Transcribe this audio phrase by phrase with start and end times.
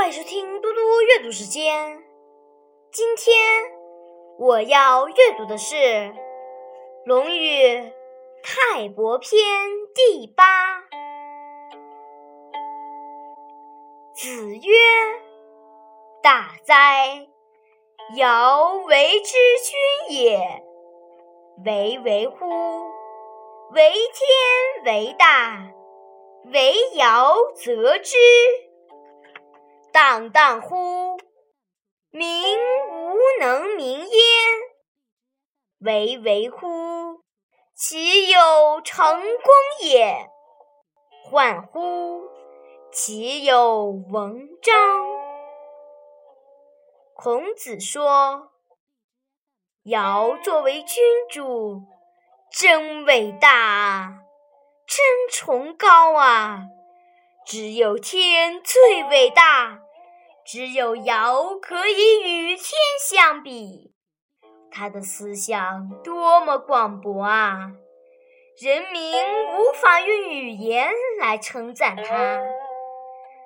[0.00, 2.02] 欢迎收听嘟嘟阅读时间。
[2.90, 3.36] 今天
[4.38, 5.76] 我要阅读的是
[7.04, 7.92] 《论语
[8.42, 9.38] 泰伯篇》
[9.94, 10.80] 第八。
[14.14, 14.72] 子曰
[16.24, 17.28] ：“大哉，
[18.16, 19.36] 尧为之
[20.08, 20.64] 君也！
[21.66, 22.46] 巍巍乎，
[23.74, 25.58] 为天为大，
[26.50, 28.16] 为尧则之。”
[29.92, 31.18] 荡荡乎！
[32.10, 32.58] 民
[32.90, 34.10] 无能名焉。
[35.80, 37.22] 巍巍乎！
[37.74, 40.28] 其有成功也。
[41.24, 42.28] 患乎！
[42.92, 45.06] 其有文章。
[47.14, 48.52] 孔子说
[49.84, 51.82] ：“尧作为君主，
[52.52, 54.14] 真伟大啊，
[54.86, 56.62] 真崇高啊！
[57.46, 59.82] 只有天最伟大。”
[60.52, 62.66] 只有尧可以与天
[63.08, 63.94] 相比，
[64.68, 67.70] 他的思想多么广博啊！
[68.60, 69.12] 人民
[69.56, 72.40] 无法用语言来称赞他。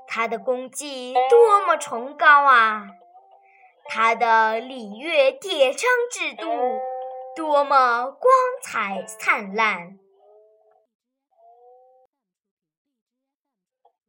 [0.06, 2.86] 他的功绩多么崇高啊！
[3.84, 6.46] 他的礼乐典章制度
[7.36, 9.98] 多么光彩灿烂！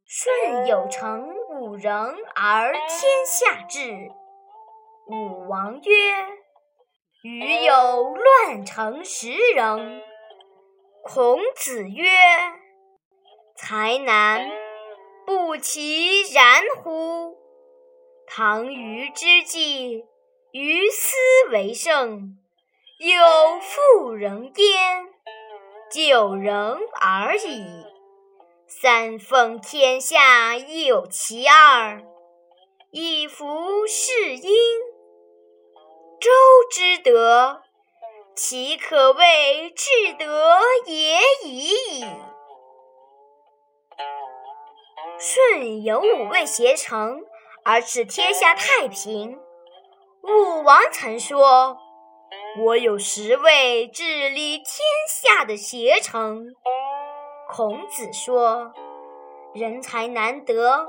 [0.06, 1.35] 舜有成。
[1.58, 1.94] 五人
[2.36, 4.12] 而天下治。
[5.08, 5.94] 武王曰
[7.24, 10.02] ：“余有乱臣十人。”
[11.02, 12.10] 孔子曰
[13.56, 14.52] ：“才难，
[15.26, 17.38] 不其然乎？
[18.28, 20.04] 唐虞之际，
[20.52, 21.16] 于斯
[21.52, 22.38] 为盛，
[23.00, 25.08] 有妇人焉，
[25.90, 27.86] 九人而已。”
[28.68, 32.04] 三分天下有其二，
[32.92, 34.52] 以服是因。
[36.20, 36.32] 周
[36.72, 37.62] 之德，
[38.36, 39.88] 其可谓至
[40.18, 42.06] 德也已矣。
[45.20, 47.24] 舜有五位贤臣，
[47.64, 49.40] 而使天下太平。
[50.24, 51.78] 武王曾说
[52.66, 54.66] ：“我有十位治理天
[55.08, 56.48] 下的贤臣。”
[57.48, 58.74] 孔子说
[59.54, 60.88] ：“人才难得，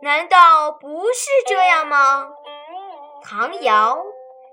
[0.00, 2.30] 难道不是这样吗？”
[3.22, 3.98] 唐尧、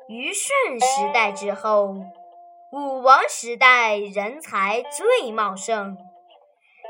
[0.07, 1.95] 虞舜时代之后，
[2.71, 5.97] 武王时代人才最茂盛，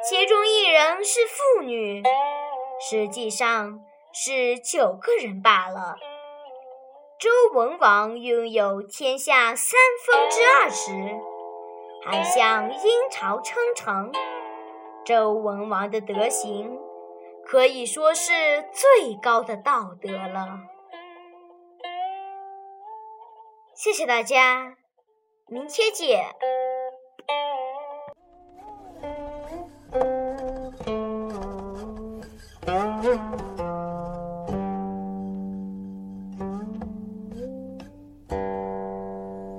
[0.09, 2.01] 其中一人是妇女，
[2.89, 3.81] 实际上
[4.11, 5.97] 是九个人罢了。
[7.19, 10.91] 周文王拥有天下三分之二时，
[12.09, 14.13] 还向殷朝称臣。
[15.03, 16.79] 周文王的德行
[17.45, 18.31] 可以说是
[18.71, 20.59] 最高的道德了。
[23.75, 24.77] 谢谢大家，
[25.47, 26.33] 明天见。